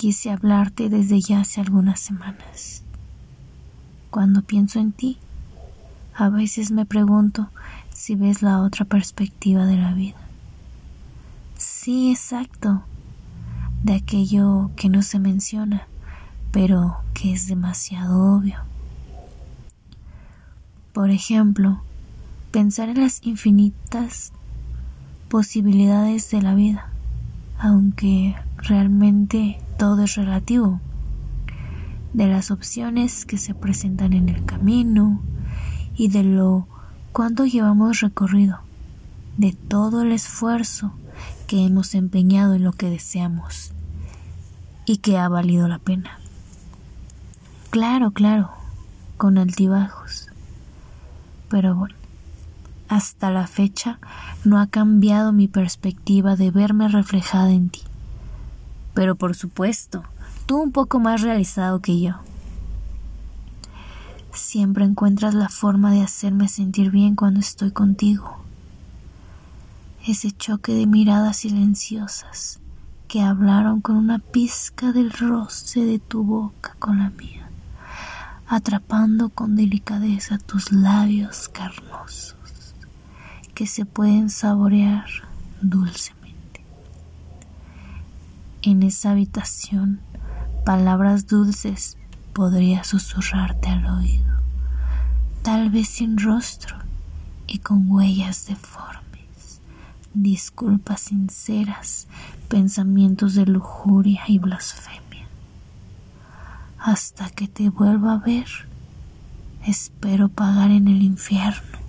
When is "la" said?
8.40-8.62, 9.76-9.92, 26.40-26.54, 45.68-45.78, 53.30-53.46, 65.34-65.48, 76.98-77.10